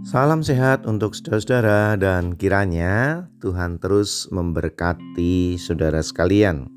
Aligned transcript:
Salam 0.00 0.40
sehat 0.40 0.88
untuk 0.88 1.12
saudara-saudara 1.12 1.92
dan 2.00 2.32
kiranya 2.32 3.28
Tuhan 3.44 3.76
terus 3.76 4.32
memberkati 4.32 5.60
saudara 5.60 6.00
sekalian. 6.00 6.72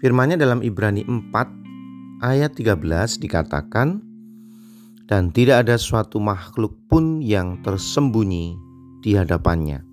Firman-Nya 0.00 0.40
dalam 0.40 0.64
Ibrani 0.64 1.04
4 1.04 2.24
ayat 2.24 2.56
13 2.56 3.20
dikatakan 3.20 4.00
dan 5.04 5.28
tidak 5.28 5.68
ada 5.68 5.76
suatu 5.76 6.16
makhluk 6.16 6.72
pun 6.88 7.20
yang 7.20 7.60
tersembunyi 7.60 8.56
di 9.04 9.12
hadapannya. 9.12 9.84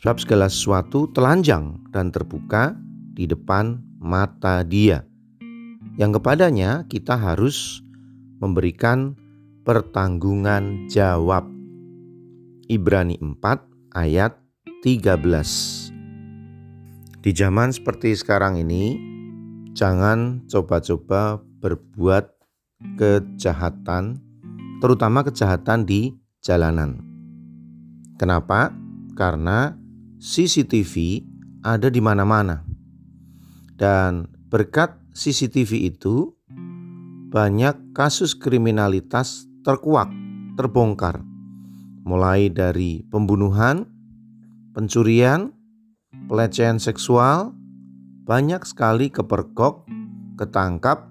Sebab 0.00 0.16
segala 0.16 0.48
sesuatu 0.48 1.12
telanjang 1.12 1.76
dan 1.92 2.08
terbuka 2.08 2.72
di 3.12 3.28
depan 3.28 3.84
mata 4.00 4.64
Dia. 4.64 5.04
Yang 6.00 6.24
kepadanya 6.24 6.88
kita 6.88 7.20
harus 7.20 7.84
memberikan 8.40 9.12
pertanggungan 9.62 10.90
jawab. 10.90 11.46
Ibrani 12.66 13.14
4 13.22 13.94
ayat 13.94 14.34
13. 14.82 17.22
Di 17.22 17.30
zaman 17.30 17.70
seperti 17.70 18.18
sekarang 18.18 18.58
ini, 18.58 18.98
jangan 19.78 20.42
coba-coba 20.50 21.38
berbuat 21.62 22.26
kejahatan, 22.98 24.18
terutama 24.82 25.22
kejahatan 25.22 25.86
di 25.86 26.10
jalanan. 26.42 26.98
Kenapa? 28.18 28.74
Karena 29.14 29.78
CCTV 30.18 31.22
ada 31.62 31.86
di 31.86 32.02
mana-mana. 32.02 32.66
Dan 33.78 34.26
berkat 34.50 34.98
CCTV 35.14 35.94
itu 35.94 36.34
banyak 37.30 37.94
kasus 37.94 38.34
kriminalitas 38.34 39.51
terkuak, 39.62 40.10
terbongkar. 40.58 41.22
Mulai 42.02 42.50
dari 42.50 43.06
pembunuhan, 43.06 43.86
pencurian, 44.74 45.54
pelecehan 46.26 46.82
seksual, 46.82 47.54
banyak 48.26 48.62
sekali 48.66 49.06
kepergok, 49.10 49.86
ketangkap 50.34 51.06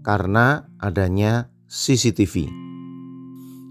karena 0.00 0.64
adanya 0.80 1.52
CCTV. 1.68 2.48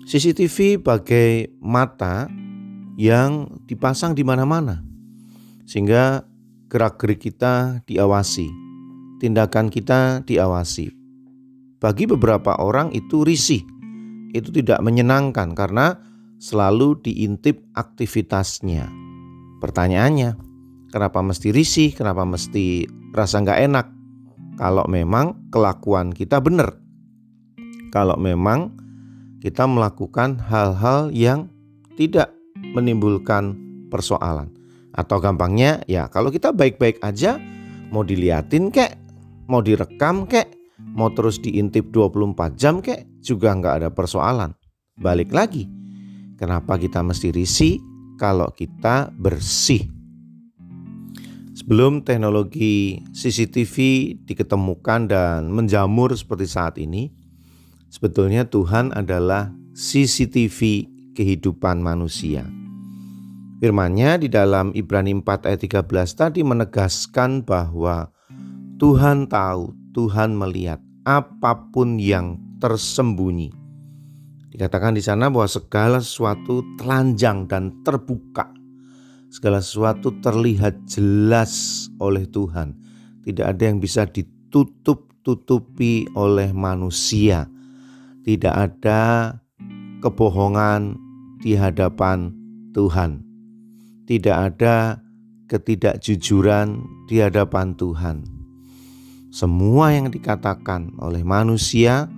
CCTV 0.05 0.81
bagai 0.81 1.49
mata 1.61 2.29
yang 2.97 3.61
dipasang 3.65 4.13
di 4.13 4.21
mana-mana, 4.21 4.85
sehingga 5.65 6.25
gerak-gerik 6.69 7.31
kita 7.31 7.81
diawasi, 7.89 8.49
tindakan 9.17 9.73
kita 9.73 10.21
diawasi. 10.25 10.93
Bagi 11.81 12.05
beberapa 12.05 12.61
orang 12.61 12.93
itu 12.93 13.25
risih, 13.25 13.65
itu 14.31 14.49
tidak 14.51 14.79
menyenangkan 14.79 15.53
karena 15.53 15.99
selalu 16.41 16.97
diintip 17.05 17.61
aktivitasnya. 17.77 18.89
Pertanyaannya, 19.61 20.39
kenapa 20.89 21.21
mesti 21.21 21.53
risih, 21.53 21.93
kenapa 21.93 22.25
mesti 22.25 22.89
rasa 23.13 23.45
nggak 23.45 23.61
enak? 23.69 23.87
Kalau 24.57 24.85
memang 24.89 25.49
kelakuan 25.53 26.13
kita 26.13 26.41
benar, 26.41 26.81
kalau 27.93 28.17
memang 28.17 28.73
kita 29.41 29.65
melakukan 29.65 30.37
hal-hal 30.37 31.09
yang 31.09 31.49
tidak 31.97 32.33
menimbulkan 32.73 33.57
persoalan. 33.89 34.53
Atau 34.91 35.17
gampangnya 35.23 35.81
ya 35.87 36.11
kalau 36.11 36.29
kita 36.29 36.53
baik-baik 36.53 37.01
aja 37.01 37.41
mau 37.89 38.05
diliatin 38.05 38.69
kek, 38.69 38.95
mau 39.49 39.63
direkam 39.65 40.29
kek, 40.29 40.60
mau 40.95 41.11
terus 41.11 41.39
diintip 41.39 41.91
24 41.91 42.59
jam 42.59 42.79
kek 42.83 43.07
juga 43.23 43.55
nggak 43.55 43.75
ada 43.83 43.89
persoalan. 43.91 44.51
Balik 44.99 45.31
lagi, 45.31 45.65
kenapa 46.35 46.75
kita 46.75 47.01
mesti 47.01 47.31
risih 47.31 47.79
kalau 48.19 48.51
kita 48.51 49.09
bersih? 49.15 49.87
Sebelum 51.51 52.01
teknologi 52.01 53.05
CCTV 53.13 53.75
diketemukan 54.25 55.05
dan 55.05 55.51
menjamur 55.51 56.15
seperti 56.15 56.47
saat 56.49 56.75
ini, 56.81 57.13
sebetulnya 57.91 58.47
Tuhan 58.49 58.95
adalah 58.95 59.53
CCTV 59.75 60.89
kehidupan 61.13 61.83
manusia. 61.83 62.47
Firman-Nya 63.61 64.17
di 64.17 64.25
dalam 64.25 64.73
Ibrani 64.73 65.13
4 65.21 65.53
ayat 65.53 65.61
13 65.61 65.85
tadi 66.17 66.41
menegaskan 66.41 67.45
bahwa 67.45 68.09
Tuhan 68.81 69.29
tahu, 69.29 69.69
Tuhan 69.91 70.35
melihat 70.35 70.79
apa 71.03 71.71
pun 71.71 71.99
yang 71.99 72.39
tersembunyi. 72.63 73.51
Dikatakan 74.51 74.95
di 74.95 75.03
sana 75.03 75.31
bahwa 75.31 75.47
segala 75.47 76.03
sesuatu 76.03 76.63
telanjang 76.75 77.47
dan 77.47 77.83
terbuka. 77.83 78.51
Segala 79.31 79.63
sesuatu 79.63 80.11
terlihat 80.19 80.91
jelas 80.91 81.87
oleh 82.03 82.27
Tuhan. 82.27 82.75
Tidak 83.23 83.47
ada 83.47 83.63
yang 83.63 83.79
bisa 83.79 84.03
ditutup-tutupi 84.03 86.11
oleh 86.19 86.51
manusia. 86.51 87.47
Tidak 88.27 88.51
ada 88.51 89.31
kebohongan 90.03 90.99
di 91.39 91.55
hadapan 91.55 92.35
Tuhan. 92.75 93.23
Tidak 94.03 94.35
ada 94.35 94.99
ketidakjujuran 95.47 96.83
di 97.07 97.23
hadapan 97.23 97.71
Tuhan 97.79 98.40
semua 99.31 99.95
yang 99.95 100.11
dikatakan 100.11 100.91
oleh 100.99 101.23
manusia, 101.23 102.11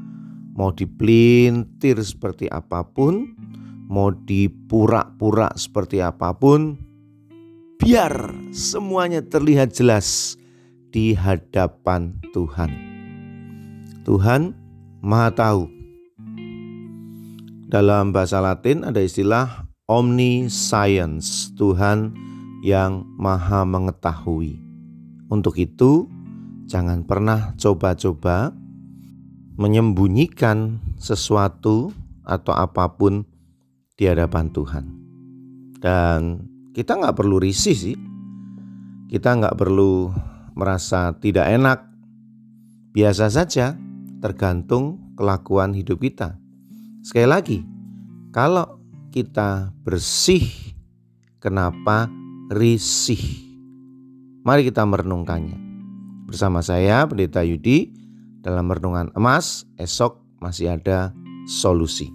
mau 0.58 0.74
dipelintir 0.74 2.02
seperti 2.02 2.50
apa 2.50 2.82
pun, 2.82 3.38
mau 3.86 4.10
dipura-pura 4.10 5.54
seperti 5.54 6.02
apa 6.02 6.34
pun, 6.34 6.74
biar 7.78 8.34
semuanya 8.50 9.22
terlihat 9.22 9.78
jelas 9.78 10.42
di 10.90 11.14
hadapan 11.14 12.18
Tuhan. 12.34 12.74
Tuhan 14.02 14.58
Maha 15.06 15.30
Tahu. 15.38 15.64
Dalam 17.70 18.10
bahasa 18.10 18.42
Latin 18.42 18.82
ada 18.86 19.02
istilah 19.02 19.70
omniscience, 19.86 21.54
Tuhan 21.58 22.14
yang 22.66 23.06
Maha 23.22 23.66
Mengetahui. 23.66 24.58
Untuk 25.30 25.58
itu, 25.58 26.06
Jangan 26.68 27.04
pernah 27.04 27.54
coba-coba 27.60 28.56
menyembunyikan 29.60 30.82
sesuatu 30.98 31.94
atau 32.24 32.54
apa 32.56 32.88
pun 32.96 33.28
di 34.00 34.08
hadapan 34.10 34.50
Tuhan. 34.50 34.86
Dan 35.78 36.48
kita 36.72 36.98
nggak 36.98 37.16
perlu 37.20 37.38
risih 37.38 37.76
sih. 37.76 37.98
Kita 39.12 39.36
nggak 39.38 39.60
perlu 39.60 40.10
merasa 40.58 41.14
tidak 41.20 41.52
enak. 41.52 41.80
Biasa 42.94 43.30
saja, 43.30 43.78
tergantung 44.22 45.14
kelakuan 45.20 45.76
hidup 45.78 46.02
kita. 46.02 46.38
Sekali 47.04 47.28
lagi, 47.28 47.60
kalau 48.32 48.80
kita 49.14 49.76
bersih, 49.86 50.48
kenapa 51.38 52.10
risih? 52.50 53.22
Mari 54.42 54.72
kita 54.72 54.88
merenungkannya. 54.88 55.73
Bersama 56.34 56.66
saya 56.66 57.06
Pendeta 57.06 57.46
Yudi 57.46 57.94
dalam 58.42 58.66
Renungan 58.66 59.14
Emas, 59.14 59.70
esok 59.78 60.18
masih 60.42 60.74
ada 60.74 61.14
solusi. 61.46 62.10